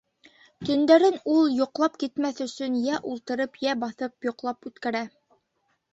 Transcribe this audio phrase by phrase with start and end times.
[0.69, 5.05] Төндәрен ул, йоҡлап китмәҫ өсөн, йә ултырып, йә баҫып йоҡлап үткәрә.